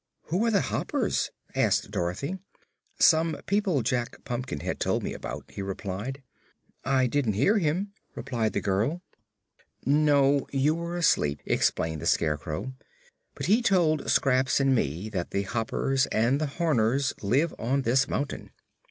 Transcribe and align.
"Who 0.31 0.43
are 0.47 0.49
the 0.49 0.61
Hoppers?" 0.61 1.29
asked 1.55 1.91
Dorothy. 1.91 2.39
"Some 2.97 3.37
people 3.45 3.83
Jack 3.83 4.23
Pumpkinhead 4.25 4.79
told 4.79 5.03
me 5.03 5.13
about," 5.13 5.45
he 5.51 5.61
replied. 5.61 6.23
"I 6.83 7.05
didn't 7.05 7.33
hear 7.33 7.59
him," 7.59 7.91
replied 8.15 8.53
the 8.53 8.61
girl. 8.61 9.03
"No; 9.85 10.47
you 10.51 10.73
were 10.73 10.97
asleep," 10.97 11.39
explained 11.45 12.01
the 12.01 12.07
Scarecrow. 12.07 12.73
"But 13.35 13.45
he 13.45 13.61
told 13.61 14.09
Scraps 14.09 14.59
and 14.59 14.73
me 14.73 15.07
that 15.09 15.29
the 15.29 15.43
Hoppers 15.43 16.07
and 16.07 16.41
the 16.41 16.47
Horners 16.47 17.13
live 17.21 17.53
on 17.59 17.83
this 17.83 18.07
mountain." 18.07 18.49